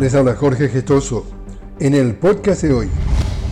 [0.00, 1.26] Les habla Jorge Gestoso.
[1.78, 2.88] En el podcast de hoy,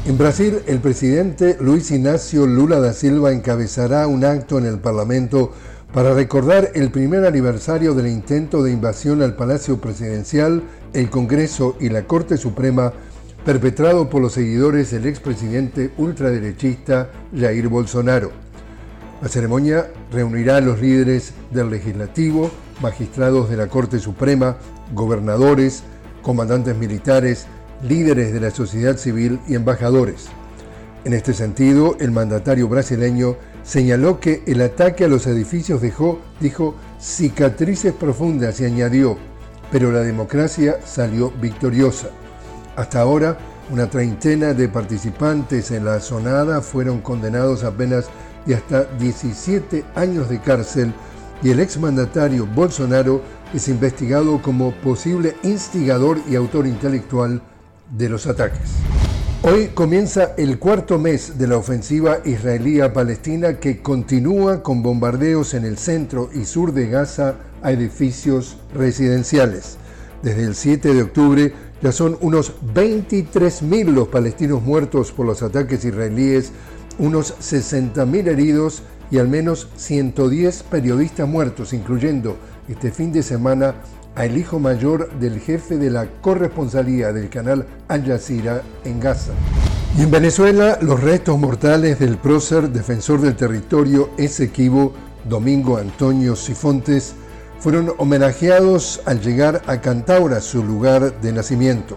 [0.07, 5.53] en Brasil, el presidente Luis Ignacio Lula da Silva encabezará un acto en el Parlamento
[5.93, 10.63] para recordar el primer aniversario del intento de invasión al Palacio Presidencial,
[10.95, 12.95] el Congreso y la Corte Suprema
[13.45, 18.33] perpetrado por los seguidores del expresidente ultraderechista Jair Bolsonaro.
[19.21, 24.57] La ceremonia reunirá a los líderes del legislativo, magistrados de la Corte Suprema,
[24.95, 25.83] gobernadores,
[26.29, 27.47] comandantes militares,
[27.83, 30.27] líderes de la sociedad civil y embajadores.
[31.07, 36.75] En este sentido, el mandatario brasileño señaló que el ataque a los edificios dejó, dijo,
[37.01, 39.17] cicatrices profundas y añadió,
[39.73, 42.09] pero la democracia salió victoriosa.
[42.77, 43.39] Hasta ahora,
[43.71, 48.11] una treintena de participantes en la sonada fueron condenados a penas
[48.45, 50.93] de hasta 17 años de cárcel
[51.43, 53.23] y el exmandatario Bolsonaro
[53.55, 57.41] es investigado como posible instigador y autor intelectual
[57.97, 58.71] de los ataques.
[59.43, 65.55] Hoy comienza el cuarto mes de la ofensiva israelí a Palestina que continúa con bombardeos
[65.55, 69.77] en el centro y sur de Gaza a edificios residenciales.
[70.23, 75.85] Desde el 7 de octubre ya son unos 23.000 los palestinos muertos por los ataques
[75.85, 76.51] israelíes,
[76.99, 82.37] unos 60.000 heridos y al menos 110 periodistas muertos, incluyendo
[82.69, 83.75] este fin de semana
[84.15, 89.33] al hijo mayor del jefe de la corresponsalía del canal Al Jazeera en Gaza.
[89.97, 94.93] Y en Venezuela, los restos mortales del prócer defensor del territorio Esequibo,
[95.29, 97.15] Domingo Antonio Sifontes,
[97.61, 101.97] fueron homenajeados al llegar a Cantaura, su lugar de nacimiento.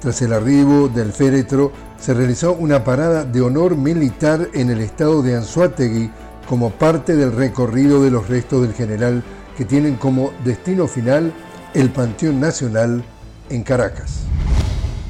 [0.00, 5.22] Tras el arribo del féretro, se realizó una parada de honor militar en el estado
[5.22, 6.10] de Anzuategui
[6.50, 9.22] como parte del recorrido de los restos del general
[9.56, 11.32] que tienen como destino final
[11.74, 13.04] el Panteón Nacional
[13.50, 14.22] en Caracas.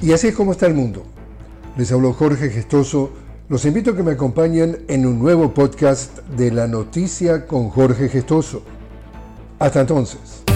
[0.03, 1.03] Y así es como está el mundo.
[1.79, 3.13] Les habló Jorge Gestoso.
[3.49, 8.11] Los invito a que me acompañen en un nuevo podcast de La Noticia con Jorge
[8.11, 8.63] Gestoso.
[9.59, 10.50] Hasta entonces.